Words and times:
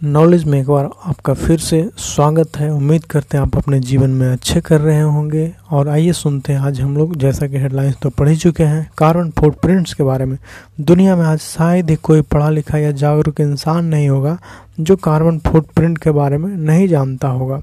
Knowledge 0.00 0.44
में 0.44 0.58
एक 0.60 0.66
बार 0.66 0.84
आपका 1.04 1.32
फिर 1.34 1.58
से 1.58 1.80
स्वागत 1.98 2.56
है। 2.56 2.70
उम्मीद 2.72 3.04
करते 3.04 3.36
हैं 3.36 3.42
आप 3.44 3.56
अपने 3.56 3.78
जीवन 3.80 4.10
में 4.10 4.26
अच्छे 4.32 4.60
कर 4.60 4.80
रहे 4.80 5.00
होंगे। 5.00 5.50
और 5.70 5.88
आइए 5.88 6.12
सुनते 6.12 6.52
हैं, 6.52 6.60
आज 6.60 6.80
हम 6.80 6.96
लोग 6.96 7.16
जैसा 7.16 7.46
कि 7.46 7.58
हेडलाइंस 7.58 7.96
तो 8.02 8.10
पढ़ 8.10 8.28
ही 8.28 8.36
चुके 8.36 8.64
हैं 8.64 8.90
कार्बन 8.98 9.30
फुटप्रिंट्स 9.38 9.94
के 9.94 10.02
बारे 10.02 10.24
में। 10.24 10.36
दुनिया 10.80 11.16
में 11.16 11.24
आज 11.24 11.38
शायद 11.38 11.90
ही 11.90 11.96
कोई 11.96 12.22
पढ़ा 12.22 12.50
लिखा 12.50 12.78
या 12.78 12.90
जागरूक 12.92 13.40
इंसान 13.40 13.84
नहीं 13.84 14.08
होगा 14.08 14.38
जो 14.80 14.96
कार्बन 14.98 15.38
फुटप्रिंट 15.46 15.98
के 15.98 16.10
बारे 16.10 16.38
में 16.38 16.48
नहीं 16.48 16.86
जानता 16.88 17.28
होगा। 17.28 17.60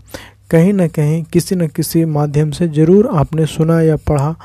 कहीं 0.52 0.74
ना 0.74 0.88
कहीं 0.88 1.24
किसी 1.24 1.56
न 1.56 1.68
किसी 1.68 2.06
माध्यम 2.06 2.52
से 2.52 2.68
ज़रूर 2.70 3.10
आपने 3.14 3.46
सुना 3.46 3.82
या 3.82 3.96
पढ़ा 4.08 4.36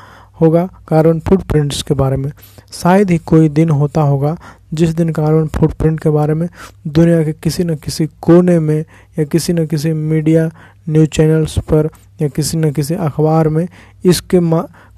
होगा 0.41 0.69
कार्बन 0.87 1.19
फुटप्रिंट्स 1.19 1.81
के 1.81 1.93
बारे 1.93 2.17
में। 2.17 2.31
शायद 2.73 3.11
ही 3.11 3.17
कोई 3.17 3.49
दिन 3.49 3.69
होता 3.69 4.01
होगा 4.01 4.37
जिस 4.73 4.89
दिन 4.89 5.09
कार्बन 5.09 5.47
फुटप्रिंट 5.47 5.99
के 5.99 6.09
बारे 6.09 6.33
में 6.33 6.47
दुनिया 6.87 7.23
के 7.23 7.33
किसी 7.33 7.63
न 7.63 7.75
किसी 7.75 8.07
कोने 8.21 8.59
में 8.59 8.85
या 9.19 9.23
किसी 9.23 9.53
न 9.53 9.65
किसी 9.65 9.93
मीडिया 9.93 10.49
न्यूज़ 10.89 11.09
चैनल्स 11.09 11.59
पर 11.59 11.89
या 12.21 12.27
किसी 12.27 12.57
न 12.57 12.71
किसी 12.71 12.93
अखबार 12.93 13.49
में 13.49 13.67
इसके 14.05 14.39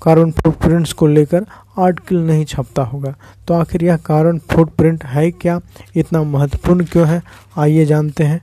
कार्बन 0.03 0.31
फुटप्रिंट्स 0.31 0.93
को 0.93 1.07
लेकर 1.07 1.45
आर्टिकल 1.79 2.17
नहीं 2.17 2.45
छपता 2.45 2.81
होगा। 2.83 3.15
तो 3.47 3.53
आखिर 3.53 3.83
यह 3.83 3.97
कार्बन 3.97 4.39
फुटप्रिंट 4.39 5.05
है 5.05 5.31
क्या? 5.31 5.59
इतना 5.95 6.23
महत्वपूर्ण 6.23 6.85
क्यों 6.85 7.07
है? 7.07 7.21
आइए 7.57 7.85
जानते 7.85 8.23
हैं। 8.23 8.41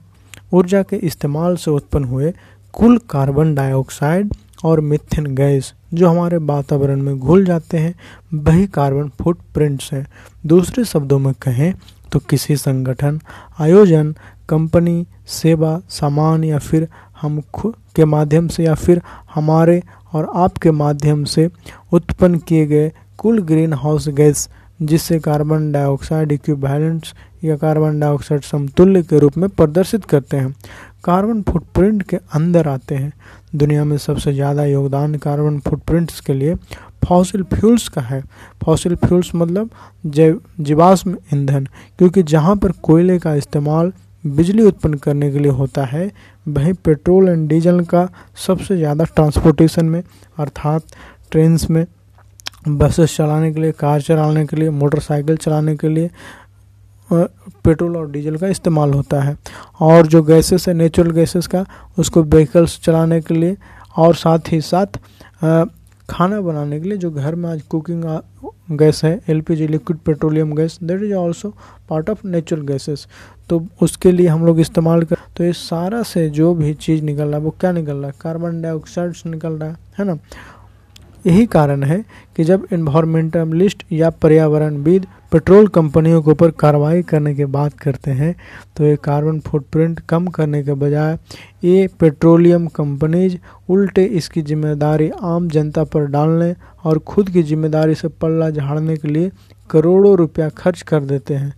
ऊर्जा 0.52 0.82
के 0.82 0.96
इस्तेमाल 0.96 1.56
से 1.56 1.70
उत्पन्न 1.70 2.04
हुए 2.04 2.32
कुल 2.72 2.98
कार्बन 3.10 3.54
डाइऑक्साइड 3.54 4.34
और 4.64 4.80
मिथेन 4.80 5.34
गैस, 5.34 5.72
जो 5.94 6.08
हमारे 6.08 6.36
वातावरण 6.36 7.02
में 7.02 7.18
घुल 7.18 7.44
जाते 7.44 7.78
हैं, 7.78 7.94
वही 8.34 8.66
कार्बन 8.66 9.08
फुटप्रिंट्स 9.22 9.92
हैं। 9.92 10.06
दूसरे 10.46 10.84
शब्दों 10.84 11.18
में 11.18 11.32
कहें 11.42 11.72
तो 12.12 12.18
किसी 12.20 12.56
संगठन, 12.56 13.20
आयोजन, 13.60 14.14
कंपनी, 14.48 15.06
सेवा, 15.26 15.80
सामान 15.90 16.44
या 16.44 16.58
फिर 16.58 16.88
हम 17.20 17.40
खुद 17.54 17.74
के 17.96 18.04
माध्यम 18.04 18.48
से 18.48 18.64
या 18.64 18.74
फिर 18.74 19.00
हमारे 19.34 19.82
और 20.12 20.30
आपके 20.34 20.70
माध्यम 20.70 21.24
से 21.24 21.48
उत्पन्न 21.92 22.38
किए 22.38 22.66
गए 22.66 22.90
कुल 23.18 23.42
ग्रीन 23.42 23.72
हाउस 23.72 24.08
गैस 24.08 24.48
जिससे 24.82 25.18
कार्बन 25.18 25.70
डाइऑक्साइड 25.72 26.32
इक्विवेलेंट्स 26.32 27.14
या 27.44 27.56
कार्बन 27.56 28.00
डाइऑक्साइड 28.00 28.42
समतुल्य 28.42 29.02
के 29.02 29.18
रूप 29.18 29.36
में 29.38 29.48
प्रदर्शित 29.48 30.04
करते 30.04 30.36
हैं। 30.36 30.54
कार्बन 31.04 31.42
फुटप्रिंट 31.42 32.02
के 32.02 32.16
अंदर 32.34 32.68
आते 32.68 32.94
हैं। 32.94 33.12
दुनिया 33.54 33.84
में 33.84 33.96
सबसे 33.98 34.32
ज़्यादा 34.32 34.64
योगदान 34.64 35.14
कार्बन 35.16 35.58
फुटप्रिंट्स 35.60 36.20
के 36.20 36.34
लिए 36.34 36.54
फॉसिल 37.06 37.42
फ्यूल्स 37.44 37.88
का 37.88 38.00
है। 38.00 38.22
फॉसिल 38.64 38.94
फ्यूल्स 38.96 39.30
मतलब 39.34 39.70
जैव 40.06 40.40
जीवाश्म 40.60 41.16
ईंधन, 41.34 41.66
क्योंकि 41.98 42.22
जहाँ 42.24 42.56
पर 42.56 42.72
कोयले 42.82 43.18
का 43.18 43.34
इस्तेमाल 43.34 43.92
बिजली 44.24 44.62
उत्पन्न 44.62 44.94
करने 44.96 45.30
के 45.32 45.38
लिए 45.38 45.52
होता 45.52 45.84
है, 45.84 46.10
वहीं 46.46 46.72
पेट्रोल 46.84 47.28
एंड 47.28 47.48
डीजल 47.48 47.80
का 47.84 48.08
सबसे 48.46 48.76
ज़्यादा 48.76 49.04
ट्रांसपोर्टेशन 49.06 49.86
में, 49.86 50.02
अर्थात 50.38 50.82
ट्रेन 51.30 51.58
में, 51.70 51.86
बसेस 52.68 53.16
चलाने 53.16 53.52
के 53.52 53.60
लिए, 53.60 53.72
कार 53.72 54.00
चलाने 54.00 54.44
के 54.46 54.56
लिए, 54.56 54.70
मोटरसाइकिल 54.70 55.36
चलाने 55.36 55.76
के 55.76 55.88
लिए 55.88 56.10
पेट्रोल 57.12 57.96
और 57.96 58.10
डीजल 58.10 58.36
का 58.36 58.48
इस्तेमाल 58.48 58.92
होता 58.92 59.20
है। 59.20 59.36
और 59.80 60.06
जो 60.06 60.22
गैसेस 60.22 60.68
है 60.68 60.74
नेचुरल 60.74 61.10
गैसेस 61.10 61.46
का, 61.46 61.64
उसको 61.98 62.22
व्हीकल्स 62.24 62.78
चलाने 62.82 63.20
के 63.20 63.34
लिए 63.34 63.56
और 63.98 64.14
साथ 64.16 64.52
ही 64.52 64.60
साथ 64.60 64.98
खाना 66.08 66.40
बनाने 66.40 66.80
के 66.80 66.88
लिए 66.88 66.98
जो 66.98 67.10
घर 67.10 67.34
में 67.34 67.48
आज 67.50 67.60
कुकिंग 67.62 68.04
गैस 68.78 69.00
है 69.04 69.20
LPG 69.28 69.66
liquid 69.66 69.98
petroleum 69.98 70.54
gas 70.54 70.78
that 70.82 71.02
is 71.02 71.14
also 71.14 71.52
part 71.90 72.10
of 72.10 72.26
natural 72.26 72.62
gases 72.66 73.06
तो 73.48 73.62
उसके 73.82 74.12
लिए 74.12 74.26
हम 74.28 74.44
लोग 74.46 74.60
इस्तेमाल 74.60 75.02
कर 75.02 75.16
तो 75.36 75.44
ये 75.44 75.52
सारा 75.52 76.02
से 76.02 76.28
जो 76.30 76.54
भी 76.54 76.72
चीज़ 76.74 77.02
निकल 77.04 77.24
रहा 77.24 77.36
है, 77.36 77.42
वो 77.44 77.54
क्या 77.60 77.72
निकल 77.72 77.96
रहा 77.96 78.06
है? 78.06 78.14
कार्बन 78.20 78.60
डाइऑक्साइड 78.62 79.12
निकल 79.26 79.52
रहा 79.52 79.68
है 79.68 79.76
है 79.98 80.04
ना? 80.04 80.18
यही 81.26 81.46
कारण 81.46 81.82
है 81.82 82.04
कि 82.36 82.44
जब 82.44 82.66
इन्वायरमेंटलिस्ट 82.72 83.82
या 83.92 84.10
पर्यावरणविद 84.22 85.06
पेट्रोल 85.32 85.66
कंपनियों 85.68 86.22
के 86.22 86.30
ऊपर 86.30 86.50
कार्रवाई 86.50 87.02
करने 87.02 87.34
की 87.34 87.44
बात 87.46 87.78
करते 87.78 88.10
हैं 88.10 88.34
तो 88.76 88.84
ये 88.84 88.96
कार्बन 88.96 89.40
फुटप्रिंट 89.40 90.00
कम 90.00 90.26
करने 90.28 90.62
के 90.62 90.74
बजाय 90.74 91.18
ये 91.64 91.86
पेट्रोलियम 92.00 92.66
कंपनीज़ 92.66 93.36
उल्टे 93.68 94.04
इसकी 94.20 94.42
ज़िम्मेदारी 94.42 95.10
आम 95.22 95.48
जनता 95.48 95.84
पर 95.84 96.06
डालने 96.06 96.54
और 96.84 96.98
खुद 97.06 97.30
की 97.30 97.42
ज़िम्मेदारी 97.42 97.94
से 97.94 98.08
पल्ला 98.20 98.50
झाड़ने 98.50 98.96
के 98.96 99.08
लिए 99.08 99.30
करोड़ों 99.70 100.16
रुपया 100.16 100.48
खर्च 100.48 100.82
कर 100.82 101.00
देते 101.00 101.34
हैं। 101.34 101.52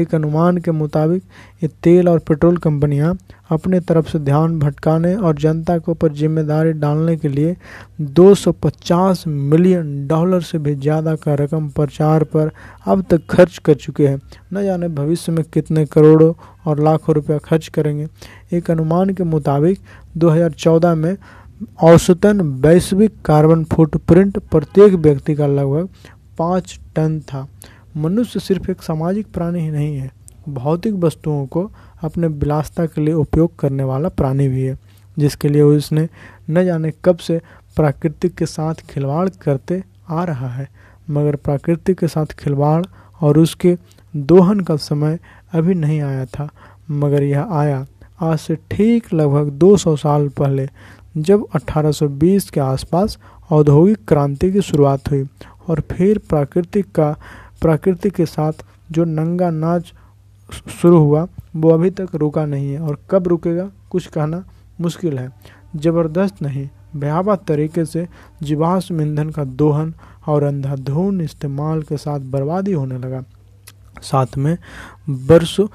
एक 0.00 0.14
अनुमान 0.14 0.58
के 0.58 0.70
मुताबिक, 0.72 1.22
ये 1.62 1.68
तेल 1.82 2.08
और 2.08 2.18
पेट्रोल 2.18 2.56
कंपनियाँ 2.58 3.16
अपने 3.50 3.80
तरफ़ 3.80 4.08
से 4.08 4.18
ध्यान 4.18 4.58
भटकाने 4.58 5.14
और 5.16 5.36
जनता 5.36 5.76
के 5.78 5.90
ऊपर 5.92 6.12
ज़िम्मेदारी 6.12 6.72
डालने 6.74 7.16
के 7.16 7.28
लिए 7.28 7.56
250 8.12 9.26
मिलियन 9.26 10.06
डॉलर 10.08 10.40
से 10.42 10.58
भी 10.58 10.74
ज़्यादा 10.74 11.14
का 11.16 11.34
रकम 11.34 11.68
प्रचार 11.70 12.24
पर 12.26 12.50
अब 12.86 13.04
तक 13.10 13.26
खर्च 13.30 13.58
कर 13.58 13.74
चुके 13.76 14.06
हैं। 14.08 14.20
न 14.54 14.64
जाने 14.64 14.88
भविष्य 14.90 15.32
में 15.32 15.44
कितने 15.44 15.84
करोड़ों 15.86 16.32
और 16.66 16.82
लाखों 16.84 17.14
रुपया 17.14 17.38
खर्च 17.38 17.68
करेंगे। 17.68 18.06
एक 18.52 18.70
अनुमान 18.70 19.14
के 19.14 19.24
मुताबिक 19.24 19.80
2014 20.18 20.94
में 20.94 21.16
औसतन 21.82 22.40
वैश्विक 22.62 23.20
कार्बन 23.24 23.64
फुटप्रिंट 23.66 24.38
प्रत्येक 24.40 24.92
व्यक्ति 24.94 25.34
का 25.34 25.46
लगभग 25.46 25.88
पाँच 26.38 26.78
टन 26.96 27.18
था। 27.22 27.46
मनुष्य 27.98 28.40
सिर्फ़ 28.40 28.70
एक 28.70 28.82
सामाजिक 28.82 29.26
प्राणी 29.32 29.60
ही 29.60 29.70
नहीं 29.70 29.96
है। 29.96 30.10
भौतिक 30.48 30.94
वस्तुओं 30.94 31.46
को 31.46 31.70
अपने 32.02 32.26
विलासता 32.26 32.86
के 32.86 33.00
लिए 33.00 33.14
उपयोग 33.14 33.58
करने 33.58 33.84
वाला 33.84 34.08
प्राणी 34.08 34.48
भी 34.48 34.62
है, 34.62 34.78
जिसके 35.16 35.48
लिए 35.48 35.62
उसने 35.62 36.08
न 36.50 36.64
जाने 36.64 36.92
कब 37.04 37.16
से 37.16 37.40
प्राकृतिक 37.76 38.34
के 38.34 38.46
साथ 38.46 38.74
खिलवाड़ 38.90 39.28
करते 39.28 39.82
आ 40.08 40.24
रहा 40.24 40.48
है। 40.48 40.68
मगर 41.10 41.36
प्राकृतिक 41.36 41.98
के 41.98 42.08
साथ 42.08 42.26
खिलवाड़ 42.26 42.84
और 43.20 43.38
उसके 43.38 43.76
दोहन 44.16 44.60
का 44.60 44.76
समय 44.76 45.18
अभी 45.52 45.74
नहीं 45.74 46.00
आया 46.00 46.24
था, 46.26 46.48
मगर 46.90 47.22
यह 47.22 47.48
आया 47.50 47.86
आज 48.20 48.38
से 48.38 48.56
ठीक 48.70 49.12
लगभग 49.14 49.50
200 49.50 49.96
साल 49.96 50.28
पहले, 50.28 50.68
जब 51.16 51.46
1820 51.54 52.50
के 52.50 52.60
आसपास 52.60 53.18
औद्योगिक 53.50 54.06
क्रांति 54.08 54.52
की 54.52 54.62
शुरुआत 54.62 55.10
हुई 55.10 55.26
और 55.68 55.80
फिर 55.92 56.18
प्राकृतिक 56.18 56.86
का 56.86 57.14
प्रकृति 57.62 58.10
के 58.10 58.26
साथ 58.26 58.64
जो 58.90 59.04
नंगा 59.04 59.50
नाच 59.50 59.92
शुरू 60.82 60.98
हुआ, 60.98 61.26
वो 61.56 61.70
अभी 61.70 61.90
तक 61.90 62.14
रुका 62.14 62.44
नहीं 62.46 62.72
है। 62.72 62.80
और 62.80 62.98
कब 63.10 63.28
रुकेगा, 63.28 63.70
कुछ 63.90 64.06
कहना 64.06 64.44
मुश्किल 64.80 65.18
है। 65.18 65.30
ज़बरदस्त 65.76 66.42
नहीं, 66.42 66.68
भयावह 66.96 67.34
तरीके 67.36 67.84
से 67.84 68.06
जीवाश्म 68.42 69.00
ईंधन 69.02 69.30
का 69.30 69.44
दोहन 69.44 69.94
और 70.26 70.42
अंधाधुन 70.42 71.20
इस्तेमाल 71.20 71.82
के 71.82 71.96
साथ 71.96 72.20
बर्बादी 72.20 72.72
होने 72.72 72.98
लगा। 72.98 73.22
साथ 74.02 74.36
में 74.38 74.56
बरसों 75.10 75.66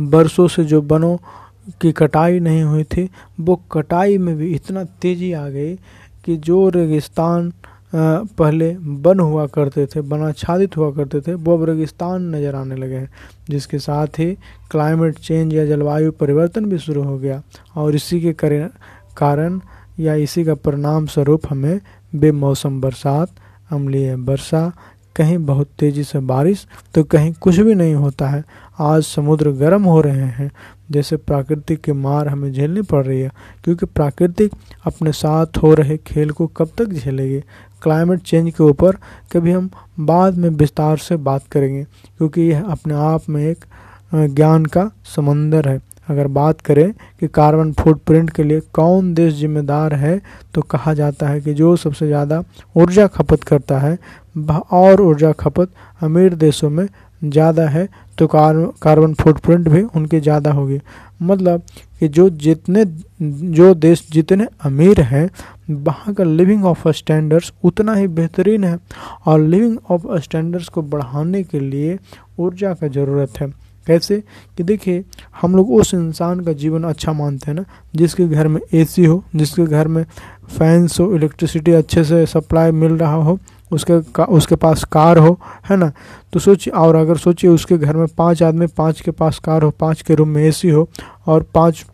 बरसों 0.00 0.46
से 0.48 0.64
जो 0.64 0.80
बनों 0.82 1.16
की 1.80 1.92
कटाई 1.92 2.40
नहीं 2.40 2.62
हुई 2.62 2.84
थी, 2.84 3.10
वो 3.40 3.56
कटाई 3.72 4.18
में 4.18 4.36
भी 4.36 4.54
इतना 4.54 4.84
तेज़ी 4.84 5.32
आ 5.32 5.48
गई 5.48 5.74
कि 6.24 6.36
जो 6.36 6.68
रेगिस्तान 6.68 7.52
पहले 7.92 8.70
वन 8.76 9.20
हुआ 9.20 9.46
करते 9.46 9.86
थे 9.86 10.00
वनाच्छादित 10.02 10.76
हुआ 10.76 10.90
करते 10.92 11.20
थे, 11.20 11.34
वो 11.34 11.56
अब 11.56 11.64
रेगिस्तान 11.64 12.34
नज़र 12.34 12.54
आने 12.54 12.76
लगे 12.76 12.94
हैं, 12.94 13.10
जिसके 13.50 13.78
साथ 13.78 14.18
ही 14.18 14.32
क्लाइमेट 14.70 15.18
चेंज 15.18 15.54
या 15.54 15.64
जलवायु 15.66 16.12
परिवर्तन 16.12 16.64
भी 16.64 16.78
शुरू 16.78 17.02
हो 17.02 17.18
गया, 17.18 17.42
और 17.76 17.94
इसी 17.94 18.20
के 18.22 18.32
कारण 19.16 19.60
या 20.00 20.14
इसी 20.16 20.44
का 20.44 20.54
परिणाम 20.56 21.06
स्वरूप 21.06 21.42
हमें 21.50 21.80
बेमौसम 22.12 22.80
बरसात, 22.80 23.28
अम्लीय 23.70 24.14
वर्षा, 24.16 24.70
कहीं 25.16 25.36
बहुत 25.40 25.68
तेज़ी 25.78 26.02
से 26.04 26.18
बारिश 26.20 26.66
तो 26.94 27.02
कहीं 27.04 27.32
कुछ 27.34 27.58
भी 27.58 27.74
नहीं 27.74 27.94
होता 27.94 28.28
है। 28.28 28.42
आज 28.80 29.02
समुद्र 29.02 29.50
गर्म 29.52 29.84
हो 29.84 30.00
रहे 30.00 30.26
हैं, 30.28 30.50
जैसे 30.90 31.16
प्राकृतिक 31.18 31.80
की 31.80 31.92
मार 31.92 32.28
हमें 32.28 32.52
झेलनी 32.52 32.82
पड़ 32.82 33.04
रही 33.04 33.20
है, 33.20 33.30
क्योंकि 33.64 33.86
प्राकृतिक 33.86 34.52
अपने 34.86 35.12
साथ 35.12 35.58
हो 35.58 35.72
रहे 35.74 35.96
खेल 35.98 36.30
को 36.30 36.46
कब 36.48 36.70
तक 36.78 36.88
झेलेगी? 36.88 37.42
क्लाइमेट 37.86 38.20
चेंज 38.22 38.50
के 38.50 38.62
ऊपर 38.64 38.96
कभी 39.32 39.52
हम 39.52 39.68
बाद 40.02 40.36
में 40.36 40.48
विस्तार 40.50 40.96
से 40.98 41.16
बात 41.18 41.42
करेंगे, 41.52 41.82
क्योंकि 41.82 42.42
यह 42.42 42.62
अपने 42.64 42.94
आप 42.94 43.28
में 43.28 43.42
एक 43.42 43.64
ज्ञान 44.12 44.64
का 44.66 44.90
समंदर 45.16 45.68
है। 45.68 45.80
अगर 46.08 46.26
बात 46.28 46.60
करें 46.60 46.92
कि 47.20 47.28
कार्बन 47.28 47.72
फुटप्रिंट 47.74 48.30
के 48.30 48.42
लिए 48.42 48.60
कौन 48.74 49.12
देश 49.14 49.32
जिम्मेदार 49.34 49.94
है 49.94 50.20
तो 50.54 50.62
कहा 50.64 50.94
जाता 50.94 51.28
है 51.28 51.40
कि 51.40 51.54
जो 51.54 51.74
सबसे 51.76 52.06
ज़्यादा 52.06 52.42
ऊर्जा 52.76 53.06
खपत 53.08 53.44
करता 53.44 53.78
है 53.78 53.98
और 54.72 55.00
ऊर्जा 55.00 55.32
खपत 55.34 55.70
अमीर 56.00 56.34
देशों 56.36 56.70
में 56.70 56.86
ज़्यादा 57.22 57.68
है 57.68 57.88
तो 58.18 58.26
कार्बन 58.26 59.14
फुटप्रिंट 59.14 59.68
भी 59.68 59.82
उनकी 59.82 60.20
ज़्यादा 60.20 60.52
होगी। 60.52 60.80
मतलब 61.22 61.62
कि 62.00 62.08
जो 62.08 62.28
जितने, 62.30 62.84
जो 63.22 63.72
देश 63.74 64.06
जितने 64.12 64.46
अमीर 64.64 65.00
हैं, 65.02 65.28
वहाँ 65.70 66.14
का 66.14 66.24
लिविंग 66.24 66.64
ऑफ़ 66.64 66.88
स्टैंडर्ड्स 66.90 67.52
उतना 67.64 67.94
ही 67.94 68.06
बेहतरीन 68.08 68.64
है 68.64 68.78
और 69.26 69.40
लिविंग 69.40 69.76
ऑफ़ 69.90 70.06
स्टैंडर्ड्स 70.22 70.68
को 70.68 70.82
बढ़ाने 70.84 71.42
के 71.44 71.60
लिए 71.60 71.98
ऊर्जा 72.38 72.72
का 72.74 72.88
ज़रूरत 72.88 73.40
है। 73.40 73.52
कैसे? 73.86 74.22
कि 74.56 74.62
देखिए, 74.62 75.04
हम 75.40 75.56
लोग 75.56 75.70
उस 75.72 75.92
इंसान 75.94 76.40
का 76.40 76.52
जीवन 76.52 76.84
अच्छा 76.84 77.12
मानते 77.12 77.50
हैं 77.50 77.54
ना, 77.54 77.64
जिसके 77.96 78.26
घर 78.26 78.48
में 78.48 78.60
एसी 78.74 79.04
हो, 79.04 79.22
जिसके 79.36 79.64
घर 79.66 79.88
में 79.88 80.04
फैंस 80.48 80.98
हो 81.00 81.14
इलेक्ट्रिसिटी 81.16 81.72
अच्छे 81.72 82.04
से 82.04 82.24
सप्लाई 82.26 82.70
मिल 82.72 82.92
रहा 82.92 83.14
हो 83.14 83.38
उसके 83.70 84.00
का, 84.14 84.24
उसके 84.24 84.56
पास 84.56 84.84
कार 84.92 85.18
हो 85.18 85.38
है 85.70 85.76
ना? 85.76 85.90
तो 86.32 86.40
सोचिए 86.40 86.72
और 86.74 86.96
अगर 86.96 87.16
सोचिए 87.16 87.50
उसके 87.50 87.78
घर 87.78 87.96
में 87.96 88.06
पाँच 88.18 88.42
आदमी 88.42 88.66
पाँच 88.78 89.00
के 89.00 89.10
पास 89.12 89.38
कार 89.44 89.62
हो 89.62 89.70
पाँच 89.80 90.02
के 90.02 90.14
रूम 90.14 90.28
में 90.28 90.42
एसी 90.44 90.68
हो 90.70 90.88
और 91.26 91.42
पाँच 91.54 91.84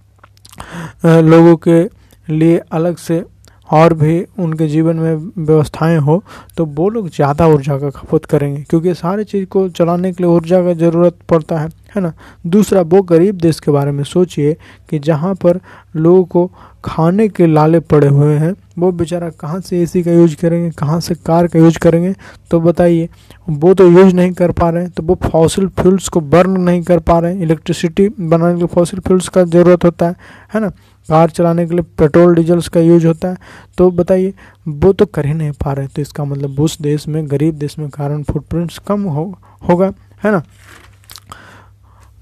लोगों 1.05 1.57
के 1.69 1.83
लिए 2.29 2.59
अलग 2.73 2.97
से 2.99 3.25
और 3.71 3.95
भी 3.95 4.25
उनके 4.39 4.67
जीवन 4.69 4.97
में 4.97 5.15
व्यवस्थाएँ 5.39 5.97
हो 5.99 6.23
तो 6.57 6.65
वो 6.67 6.89
लोग 6.89 7.09
ज़्यादा 7.11 7.47
ऊर्जा 7.49 7.79
का 7.79 7.91
खपत 7.91 8.25
करेंगे 8.31 8.63
क्योंकि 8.71 8.95
सारे 8.95 9.25
चीज़ 9.25 9.45
को 9.51 9.69
चलाने 9.69 10.13
के 10.13 10.23
लिए 10.25 10.33
ऊर्जा 10.33 10.63
का 10.65 10.73
ज़रूरत 10.75 11.19
पड़ता 11.31 11.59
है। 11.59 11.69
है 11.95 12.03
ना? 12.03 12.13
दूसरा, 12.47 12.81
वो 12.83 13.03
गरीब 13.03 13.37
देश 13.37 13.61
के 13.61 13.71
बारे 13.71 13.91
में 13.93 14.03
सोचिए 14.05 14.57
कि 14.91 14.99
जहाँ 14.99 15.35
पर 15.35 15.61
लोगों 15.97 16.25
को 16.25 16.51
खाने 16.85 17.29
के 17.29 17.47
लाले 17.47 17.81
पड़े 17.83 18.09
हुए 18.09 18.35
हैं, 18.35 18.55
वो 18.79 18.91
बेचारा 18.93 19.29
कहाँ 19.31 19.61
से 19.61 19.81
एसी 19.83 20.03
का 20.03 20.13
यूज़ 20.13 20.37
करेंगे, 20.37 20.71
कहाँ 20.71 20.99
से 21.01 21.15
कार 21.17 21.47
का 21.47 21.59
यूज़ 21.59 21.79
करेंगे? 21.79 22.15
तो 22.51 22.61
बताइए, 22.61 23.09
वो 23.51 23.75
तो 23.75 23.89
यूज़ 23.89 24.15
नहीं 24.15 24.33
कर 24.33 24.53
पा 24.53 24.71
रहे 24.71 24.83
हैं 24.83 24.91
तो 24.93 25.03
वो 25.03 25.15
फॉसिल 25.23 25.69
फ्यूल्स 25.81 26.09
को 26.09 26.21
बर्न 26.23 26.61
नहीं 26.61 26.83
कर 26.83 26.99
पा 27.01 27.19
रहे 27.19 27.35
हैं 27.35 27.43
इलेक्ट्रिसिटी 27.43 28.09
बनाने 28.11 28.53
के 28.53 28.59
लिए 28.59 28.69
फॉसिल 28.75 29.01
फ्यूल्स 29.01 29.29
का 29.29 29.45
ज़रूरत 29.45 29.85
होता 29.85 30.07
है 30.07 30.17
है 30.55 30.61
ना? 30.61 30.69
कार 31.09 31.31
चलाने 31.31 31.67
के 31.67 31.75
लिए 31.75 31.85
पेट्रोल 31.99 32.35
डीजल्स 32.35 32.69
का 32.69 32.81
यूज़ 32.81 33.07
होता 33.07 33.29
है। 33.29 33.37
तो 33.79 33.91
बताइए, 33.91 34.33
वो 34.69 34.93
तो 34.93 35.07
कर 35.07 35.27
ही 35.27 35.35
नहीं 35.35 35.53
पा 35.65 35.73
रहे 35.73 35.87
तो 35.87 36.03
इसका 36.03 36.25
मतलब 36.25 36.61
उस 36.61 36.81
देश 36.83 37.07
में, 37.09 37.27
गरीब 37.31 37.55
देश 37.55 37.79
में 37.79 37.89
कारण 37.91 38.23
फुटप्रिंट्स 38.23 38.79
कम 38.79 39.03
हो, 39.05 39.25
होगा, 39.69 39.93
है 40.25 40.31
ना? 40.33 40.43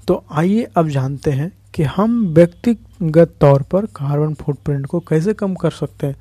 तो 0.07 0.23
आइए 0.31 0.67
अब 0.77 0.87
जानते 0.87 1.31
हैं 1.31 1.51
कि 1.73 1.83
हम 1.83 2.27
व्यक्तिगत 2.27 3.33
तौर 3.41 3.61
पर 3.61 3.85
कार्बन 3.85 4.33
फुटप्रिंट 4.33 4.85
को 4.85 4.99
कैसे 4.99 5.33
कम 5.33 5.55
कर 5.55 5.71
सकते 5.71 6.07
हैं। 6.07 6.15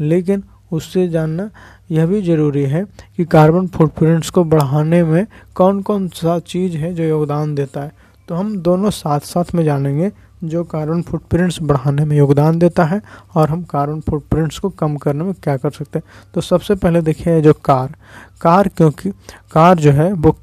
लेकिन 0.00 0.42
उससे 0.72 1.08
जानना 1.08 1.50
यह 1.90 2.06
भी 2.06 2.22
ज़रूरी 2.22 2.62
है 2.62 2.84
कि 3.16 3.24
कार्बन 3.24 3.66
फुटप्रिंट्स 3.66 4.30
को 4.30 4.44
बढ़ाने 4.44 5.02
में 5.04 5.26
कौन 5.54 5.82
कौन 5.82 6.08
सा 6.08 6.38
चीज़ 6.38 6.76
है 6.76 6.94
जो 6.94 7.04
योगदान 7.04 7.54
देता 7.54 7.80
है। 7.80 7.92
तो 8.28 8.34
हम 8.34 8.56
दोनों 8.58 8.90
साथ 8.90 9.20
साथ 9.20 9.44
में 9.54 9.64
जानेंगे 9.64 10.12
जो 10.44 10.64
कार्बन 10.64 11.02
फुटप्रिंट्स 11.02 11.58
बढ़ाने 11.62 12.04
में 12.04 12.16
योगदान 12.16 12.58
देता 12.58 12.84
है 12.84 13.02
और 13.34 13.48
हम 13.48 13.62
कार्बन 13.62 14.00
फुटप्रिंट्स 14.00 14.58
को 14.58 14.68
कम 14.70 14.96
करने 14.96 15.24
में 15.24 15.34
क्या 15.34 15.56
कर 15.56 15.70
सकते 15.70 15.98
हैं। 15.98 16.30
तो 16.34 16.40
सबसे 16.40 16.74
पहले 16.74 17.00
देखिए 17.02 17.40
जो 17.40 17.52
कार। 17.52 17.94
कार 18.40 18.68
क्योंकि 18.68 19.10
कार 19.52 19.78
जो 19.78 19.90
है 19.90 20.12
वो 20.12 20.36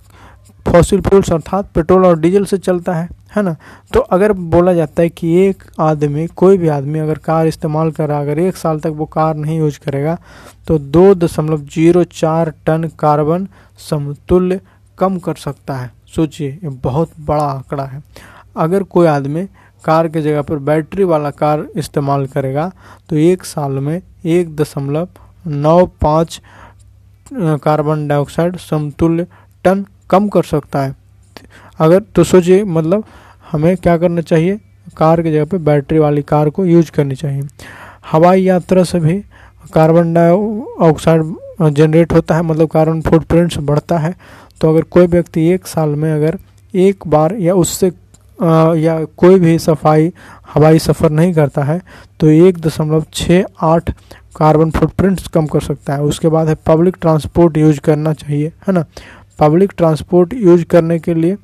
फॉसिल 0.68 1.02
फ्यूल्स 1.02 1.32
अर्थात 1.34 1.72
पेट्रोल 1.76 2.06
और 2.06 2.20
डीजल 2.20 2.46
से 2.46 2.58
चलता 2.58 2.94
है 2.94 3.10
है 3.36 3.42
ना? 3.44 3.56
तो 3.94 4.00
अगर 4.00 4.32
बोला 4.34 4.74
जाता 4.74 5.02
है 5.02 5.10
कि 5.10 5.34
एक 5.40 5.64
आदमी, 5.80 6.26
कोई 6.28 6.58
भी 6.58 6.68
आदमी 6.68 7.00
अगर 7.00 7.18
कार 7.18 7.48
इस्तेमाल 7.48 7.92
कर 7.92 8.08
रहा 8.10 8.20
अगर 8.20 8.40
एक 8.40 8.56
साल 8.58 8.80
तक 8.80 8.94
वो 8.96 9.06
कार 9.06 9.36
नहीं 9.36 9.58
यूज़ 9.60 9.80
करेगा 9.80 10.18
तो 10.68 10.78
दो 10.80 11.14
दशमलव 11.16 11.62
ज़ीरो 11.66 12.04
चार 12.04 12.54
टन 12.66 12.90
कार्बन 13.00 13.48
समतुल्य 13.90 14.60
कम 14.98 15.18
कर 15.20 15.36
सकता 15.36 15.76
है। 15.76 15.92
सोचिए, 16.16 16.50
ये 16.54 16.70
बहुत 16.84 17.12
बड़ा 17.20 17.44
आंकड़ा 17.44 17.84
है। 17.86 18.04
अगर 18.58 18.84
कोई 18.84 19.08
आदमी 19.08 19.46
कार 19.84 20.08
के 20.08 20.22
जगह 20.22 20.42
पर 20.42 20.58
बैटरी 20.60 21.04
वाला 21.04 21.30
कार 21.32 21.66
इस्तेमाल 21.76 22.26
करेगा 22.28 22.72
तो 23.10 23.16
एक 23.18 23.44
साल 23.46 23.72
में 23.80 24.02
एक 24.26 24.56
दशमलव 24.56 25.08
नौ 25.48 25.86
पाँच 26.02 26.42
कार्बन 27.34 28.08
डाइऑक्साइड 28.08 28.58
समतुल्य 28.60 29.26
टन 29.64 29.86
कम 30.12 30.28
कर 30.30 30.44
सकता 30.46 30.82
है। 30.82 30.96
अगर 31.80 32.02
तो 32.16 32.24
सोचिए 32.24 32.64
मतलब 32.66 33.04
हमें 33.52 33.76
क्या 33.78 33.98
करना 33.98 34.22
चाहिए? 34.24 34.60
कार 34.98 35.22
की 35.22 35.32
जगह 35.32 35.46
पे 35.46 35.58
बैटरी 35.60 36.00
वाली 36.00 36.22
कार 36.24 36.50
को 36.50 36.66
यूज़ 36.66 36.92
करनी 36.92 37.16
चाहिए। 37.16 37.42
हवाई 38.12 38.42
यात्रा 38.42 38.84
से 38.84 39.00
भी 39.00 39.18
कार्बन 39.74 40.14
डाइऑक्साइड 40.14 41.72
जनरेट 41.72 42.14
होता 42.14 42.36
है 42.36 42.42
मतलब 42.42 42.68
कार्बन 42.70 43.02
फुटप्रिंट्स 43.02 43.58
बढ़ता 43.60 43.98
है। 43.98 44.16
तो 44.62 44.70
अगर 44.70 44.82
कोई 44.84 45.08
व्यक्ति 45.08 45.48
एक 45.50 45.68
साल 45.68 45.90
में 45.96 46.12
अगर 46.14 46.38
एक 46.74 47.08
बार 47.08 47.36
या 47.36 47.54
उससे 47.56 47.92
या 48.78 49.04
कोई 49.18 49.40
भी 49.40 49.58
सफ़ाई, 49.60 50.12
हवाई 50.54 50.80
सफ़र 50.80 51.10
नहीं 51.12 51.34
करता 51.34 51.64
है 51.64 51.82
तो 52.20 52.28
एक 52.28 52.60
दशमलव 52.60 53.06
छः 53.14 53.44
आठ 53.64 53.90
कार्बन 54.36 54.72
फुटप्रिंट्स 54.72 55.28
कम 55.28 55.48
कर 55.48 55.62
सकता 55.62 55.94
है। 55.94 56.04
उसके 56.04 56.28
बाद 56.28 56.48
है 56.48 56.56
पब्लिक 56.68 56.98
ट्रांसपोर्ट 57.02 57.58
यूज़ 57.58 57.80
करना 57.80 58.14
चाहिए, 58.14 58.48
है 58.68 58.74
ना? 58.74 58.86
पब्लिक 59.42 59.74
ट्रांसपोर्ट 59.78 60.34
यूज़ 60.36 60.66
करने 60.66 61.00
के 61.00 61.14
लिए 61.14 61.38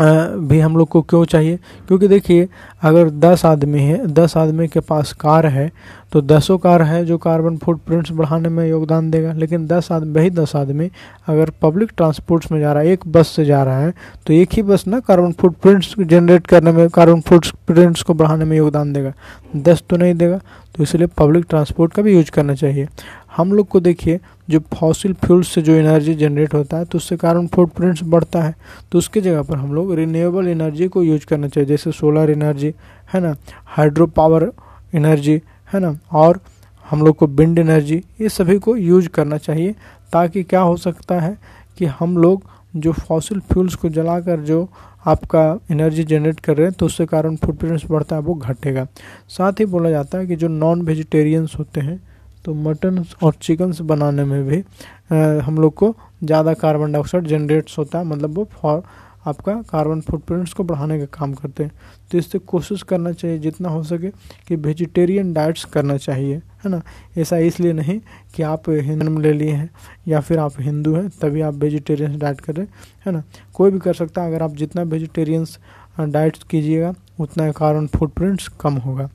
भी 0.00 0.58
हम 0.60 0.76
लोग 0.76 0.88
को 0.88 1.00
क्यों 1.02 1.24
चाहिए? 1.24 1.56
क्योंकि 1.88 2.08
देखिए, 2.08 2.48
अगर 2.82 3.10
दस 3.10 3.44
आदमी 3.46 3.80
है, 3.80 4.06
दस 4.08 4.36
आदमी 4.36 4.66
के 4.68 4.80
पास 4.80 5.12
कार 5.12 5.46
है 5.46 5.70
तो 6.12 6.20
दसों 6.22 6.56
कार 6.58 6.82
है 6.82 7.04
जो 7.06 7.18
कार्बन 7.18 7.56
फुटप्रिंट्स 7.56 8.10
बढ़ाने 8.12 8.48
में 8.48 8.68
योगदान 8.68 9.10
देगा। 9.10 9.32
लेकिन 9.32 9.66
दस 9.66 9.90
आदमी 9.92 10.12
वही 10.12 10.30
दस 10.30 10.54
आदमी 10.56 10.90
अगर 11.28 11.50
पब्लिक 11.62 11.92
ट्रांसपोर्ट्स 11.96 12.50
में 12.52 12.58
जा 12.60 12.72
रहा 12.72 12.82
है, 12.82 12.88
एक 12.88 13.06
बस 13.08 13.28
से 13.28 13.44
जा 13.44 13.62
रहा 13.62 13.80
है 13.80 13.92
तो 14.26 14.32
एक 14.32 14.54
ही 14.54 14.62
बस 14.62 14.86
ना 14.86 15.00
कार्बन 15.00 15.32
फुटप्रिंट्स 15.32 15.94
जनरेट 16.00 16.46
करने 16.46 16.72
में 16.72 16.88
कार्बन 16.88 17.20
फुटप्रिंट्स 17.20 18.02
को 18.02 18.14
बढ़ाने 18.14 18.44
में 18.44 18.56
योगदान 18.56 18.92
देगा। 18.92 19.12
दस 19.56 19.82
तो 19.90 19.96
नहीं 19.96 20.14
देगा 20.14 20.40
तो 20.76 20.82
इसलिए 20.82 21.06
पब्लिक 21.18 21.44
ट्रांसपोर्ट 21.48 21.92
का 21.92 22.02
भी 22.02 22.14
यूज़ 22.14 22.30
करना 22.30 22.54
चाहिए। 22.54 22.88
हम 23.32 23.52
लोग 23.52 23.68
को 23.68 23.80
देखिए, 23.80 24.18
जो 24.50 24.60
फॉसिल 24.74 25.12
फ्यूल्स 25.16 25.48
से 25.48 25.62
जो 25.62 25.72
एनर्जी 25.72 26.14
जनरेट 26.14 26.54
होता 26.54 26.76
है 26.76 26.84
तो 26.84 26.98
उससे 26.98 27.16
कार्बन 27.16 27.46
फुटप्रिंट्स 27.46 28.02
बढ़ता 28.04 28.42
है। 28.42 28.54
तो 28.92 28.98
उसके 28.98 29.20
जगह 29.20 29.42
पर 29.42 29.56
हम 29.56 29.74
लोग 29.74 29.94
रिन्यूएबल 29.94 30.48
एनर्जी 30.48 30.88
को 30.88 31.02
यूज़ 31.02 31.26
करना 31.26 31.48
चाहिए, 31.48 31.66
जैसे 31.66 31.92
सोलर 31.92 32.30
एनर्जी 32.30 32.74
है 33.14 33.20
ना? 33.20 33.34
हाइड्रो 33.66 34.06
पावर 34.08 34.50
एनर्जी 34.94 35.40
है 35.68 35.80
ना? 35.80 35.96
और 36.12 36.40
हम 36.86 37.02
लोग 37.02 37.16
को 37.16 37.26
विंड 37.28 37.58
एनर्जी 37.58 37.96
ये 38.20 38.28
सभी 38.28 38.58
को 38.58 38.76
यूज़ 38.76 39.08
करना 39.08 39.36
चाहिए, 39.38 39.72
ताकि 40.12 40.42
क्या 40.42 40.60
हो 40.60 40.76
सकता 40.76 41.20
है 41.20 41.36
कि 41.78 41.84
हम 41.90 42.16
लोग 42.16 42.50
जो 42.76 42.92
फॉसिल 42.92 43.40
फ्यूल्स 43.42 43.74
को 43.74 43.88
जलाकर 43.88 44.40
जो 44.40 44.68
आपका 45.06 45.42
एनर्जी 45.70 46.04
जनरेट 46.04 46.40
कर 46.40 46.56
रहे 46.56 46.66
हैं 46.66 46.74
तो 46.74 46.86
उससे 46.86 47.06
कारण 47.06 47.36
फुटप्रिंट्स 47.36 47.90
बढ़ता 47.90 48.16
है, 48.16 48.22
वो 48.22 48.34
घटेगा। 48.34 48.86
साथ 49.28 49.60
ही 49.60 49.64
बोला 49.66 49.90
जाता 49.90 50.18
है 50.18 50.26
कि 50.26 50.36
जो 50.36 50.48
नॉन 50.48 50.82
वेजिटेरियंस 50.82 51.54
होते 51.58 51.80
हैं 51.80 52.00
तो 52.44 52.54
मटन 52.54 53.04
और 53.22 53.34
चिकन्स 53.42 53.80
बनाने 53.82 54.24
में 54.24 54.42
भी 54.44 54.58
आ, 54.58 55.40
हम 55.42 55.58
लोग 55.58 55.74
को 55.74 55.94
ज़्यादा 56.24 56.54
कार्बन 56.54 56.92
डाइऑक्साइड 56.92 57.26
जनरेट्स 57.26 57.78
होता 57.78 57.98
है 57.98 58.04
मतलब 58.04 58.36
वो 58.36 58.44
फॉर 58.52 58.82
आपका 59.26 59.52
कार्बन 59.70 60.00
फुटप्रिंट्स 60.00 60.52
को 60.52 60.64
बढ़ाने 60.64 60.98
का 60.98 61.04
काम 61.12 61.32
करते 61.32 61.64
हैं। 61.64 61.72
तो 62.10 62.18
इससे 62.18 62.38
कोशिश 62.38 62.82
करना 62.82 63.12
चाहिए 63.12 63.38
जितना 63.38 63.68
हो 63.68 63.82
सके 63.82 64.08
कि 64.48 64.56
वेजिटेरियन 64.56 65.32
डाइट्स 65.32 65.64
करना 65.64 65.96
चाहिए 65.96 66.36
है 66.64 66.70
ना? 66.70 66.80
ऐसा 67.18 67.36
इसलिए 67.38 67.72
नहीं 67.72 67.98
कि 68.34 68.42
आप 68.42 68.68
हिंदू 68.68 69.18
ले 69.20 69.32
लिए 69.32 69.52
हैं 69.52 69.70
या 70.08 70.20
फिर 70.20 70.38
आप 70.38 70.60
हिंदू 70.60 70.94
हैं 70.94 71.08
तभी 71.20 71.40
आप 71.40 71.54
वेजिटेरियन 71.54 72.18
डाइट 72.18 72.40
करें 72.40 72.66
है 73.06 73.12
ना? 73.12 73.22
कोई 73.54 73.70
भी 73.70 73.78
कर 73.78 73.94
सकता 73.94 74.22
है 74.22 74.28
अगर 74.28 74.42
आप 74.42 74.56
जितना 74.56 74.82
वेजिटेरियंस 74.84 75.58
डाइट्स 76.00 76.42
कीजिएगा 76.50 76.92
उतना 77.20 77.50
कार्बन 77.52 77.86
फुटप्रिंट्स 77.96 78.48
कम 78.60 78.74
होगा। 78.78 79.08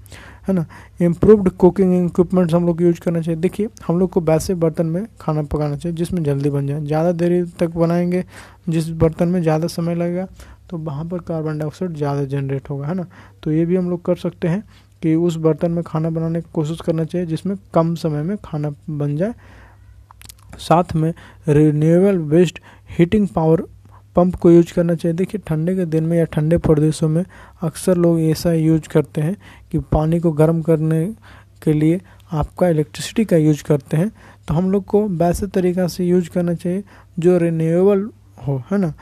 है 0.48 0.54
ना? 0.54 0.66
इम्प्रूवड 1.02 1.50
कुकिंग 1.52 1.94
इक्विपमेंट्स 1.96 2.54
हम 2.54 2.66
लोग 2.66 2.82
यूज़ 2.82 3.00
करना 3.00 3.22
चाहिए। 3.22 3.40
देखिए, 3.42 3.70
हम 3.88 4.00
लोग 4.00 4.10
को 4.10 4.22
वैसे 4.22 4.56
बर्तन 4.56 4.86
में 4.86 5.06
खाना 5.22 5.42
पकाना 5.44 5.76
चाहिए 5.76 5.96
जिसमें 5.98 6.24
जल्दी 6.24 6.50
बन 6.50 6.68
जाए। 6.68 6.82
ज़्यादा 6.82 7.12
देरी 7.14 7.44
तक 7.60 7.76
बनाएँगे, 7.76 8.24
जिस 8.70 8.90
बर्तन 8.92 9.28
में 9.28 9.42
ज़्यादा 9.42 9.68
समय 9.68 9.96
लगेगा 9.96 10.28
तो 10.70 10.78
वहाँ 10.78 11.06
पर 11.06 11.20
कार्बन 11.20 11.58
डाइऑक्साइड 11.58 11.94
ज़्यादा 11.94 12.24
जनरेट 12.26 12.70
होगा, 12.70 12.88
है 12.88 12.94
ना? 12.94 13.06
तो 13.44 13.52
ये 13.52 13.66
भी 13.66 13.76
हम 13.76 13.90
लोग 13.90 14.04
कर 14.06 14.16
सकते 14.16 14.48
हैं 14.48 14.64
कि 15.02 15.14
उस 15.16 15.36
बर्तन 15.38 15.72
में 15.72 15.84
खाना 15.84 16.10
बनाने 16.10 16.42
की 16.42 16.50
कोशिश 16.54 16.82
करना 16.82 17.04
चाहिए 17.06 17.28
जिसमें 17.28 17.56
कम 17.74 17.94
समय 17.96 18.24
में 18.24 18.36
खाना 18.46 18.72
बन 18.90 19.16
जाए। 19.18 19.34
साथ 20.60 20.96
में 20.96 21.14
renewable 21.48 22.18
waste 22.28 22.60
heating 22.90 23.28
power 23.28 23.64
pump 24.18 24.36
को 24.36 24.52
यूज़ 24.52 24.74
करना 24.74 24.96
चाहिए। 24.96 25.16
देखिए, 25.16 25.42
ठंडे 25.48 25.76
के 25.76 25.86
दिन 25.86 26.04
में 26.04 26.18
या 26.18 26.26
ठंडे 26.26 26.58
प्रदेशों 26.60 27.10
में 27.10 27.24
अक्सर 27.64 27.98
लोग 27.98 28.20
ऐसा 28.22 28.54
यूज़ 28.54 28.88
करते 28.90 29.22
हैं 29.22 29.36
कि 29.72 29.80
पानी 29.92 30.20
को 30.20 30.32
गर्म 30.34 30.62
करने 30.62 31.06
के 31.64 31.74
लिए 31.74 32.00
आपका 32.32 32.68
इलेक्ट्रिसिटी 32.70 33.26
का 33.26 33.38
यूज़ 33.38 33.64
करते 33.64 33.98
हैं। 33.98 34.12
तो 34.48 34.54
हम 34.54 34.72
लोग 34.72 34.86
को 34.86 35.08
वैसे 35.10 35.48
तरीक़ा 35.48 35.88
से 35.88 36.06
यूज़ 36.06 36.30
करना 36.30 36.54
चाहिए 36.54 36.84
जो 37.20 37.38
रिन्यूएबल 37.38 38.10
हो, 38.48 38.64
है 38.72 38.78
ना? 38.78 38.94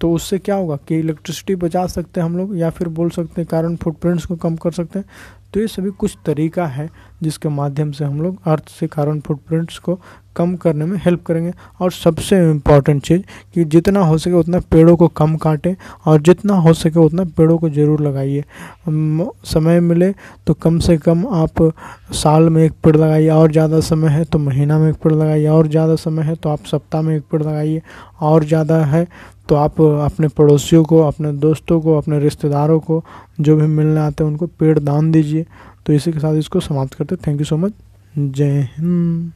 तो 0.00 0.12
उससे 0.12 0.38
क्या 0.38 0.54
होगा 0.54 0.76
कि 0.88 0.98
इलेक्ट्रिसिटी 0.98 1.54
बचा 1.54 1.86
सकते 1.86 2.20
हैं 2.20 2.26
हम 2.26 2.36
लोग 2.36 2.56
या 2.58 2.70
फिर 2.70 2.88
बोल 2.88 3.10
सकते 3.10 3.40
हैं 3.40 3.48
कार्बन 3.50 3.76
फुटप्रिंट्स 3.76 4.26
को 4.26 4.36
कम 4.36 4.56
कर 4.56 4.72
सकते 4.72 4.98
हैं। 4.98 5.06
तो 5.54 5.60
ये 5.60 5.66
सभी 5.68 5.90
कुछ 5.90 6.16
तरीका 6.26 6.66
है 6.66 6.88
जिसके 7.22 7.48
माध्यम 7.48 7.90
से 7.92 8.04
हम 8.04 8.20
लोग 8.22 8.38
अर्थ 8.46 8.68
से 8.70 8.86
कार्बन 8.86 9.20
फुटप्रिंट्स 9.20 9.78
को 9.78 9.98
कम 10.40 10.54
करने 10.56 10.84
में 10.84 10.98
हेल्प 11.04 11.24
करेंगे। 11.26 11.52
और 11.80 11.92
सबसे 11.92 12.38
इंपॉर्टेंट 12.50 13.02
चीज़ 13.04 13.22
कि 13.54 13.64
जितना 13.66 14.00
हो 14.02 14.18
सके 14.18 14.34
उतना 14.34 14.60
पेड़ों 14.70 14.96
को 14.96 15.08
कम 15.16 15.36
काटें 15.38 15.74
और 16.06 16.20
जितना 16.22 16.54
हो 16.56 16.72
सके 16.74 17.00
उतना 17.00 17.24
पेड़ों 17.36 17.58
को 17.58 17.68
ज़रूर 17.70 18.00
लगाइए। 18.02 18.44
समय 19.46 19.80
मिले 19.82 20.12
तो 20.46 20.54
कम 20.56 20.78
से 20.80 20.96
कम 20.98 21.26
आप 21.34 21.62
साल 22.14 22.48
में 22.48 22.62
एक 22.64 22.72
पेड़ 22.84 22.96
लगाइए 22.96 23.28
और 23.30 23.52
ज़्यादा 23.52 23.80
समय 23.82 24.08
है 24.08 24.24
तो 24.24 24.38
महीना 24.40 24.78
में 24.78 24.88
एक 24.90 24.96
पेड़ 25.02 25.12
लगाइए 25.14 25.46
और 25.48 25.68
ज़्यादा 25.68 25.96
समय 25.98 26.22
है 26.22 26.34
तो 26.36 26.48
आप 26.48 26.64
सप्ताह 26.66 27.02
में 27.02 27.16
एक 27.16 27.22
पेड़ 27.30 27.42
लगाइए 27.42 27.82
और 28.22 28.44
ज़्यादा 28.44 28.84
है 28.84 29.06
तो 29.48 29.54
आप 29.56 29.80
अपने 29.80 30.28
पड़ोसियों 30.30 30.82
को, 30.84 31.00
अपने 31.00 31.32
दोस्तों 31.34 31.80
को, 31.80 31.96
अपने 31.98 32.18
रिश्तेदारों 32.18 32.78
को 32.80 33.02
जो 33.40 33.56
भी 33.56 33.66
मिलने 33.68 34.00
आते 34.00 34.24
हैं 34.24 34.30
उनको 34.30 34.46
पेड़ 34.48 34.78
दान 34.78 35.10
दीजिए। 35.12 35.46
तो 35.86 35.92
इसी 35.92 36.12
के 36.12 36.18
साथ 36.18 36.34
इसको 36.36 36.60
समाप्त 36.60 36.94
करते 36.94 37.16
थैंक 37.18 37.40
यू 37.40 37.44
सो 37.44 37.56
मच 37.56 37.72
जय 38.14 38.68
हिंद। 38.76 39.28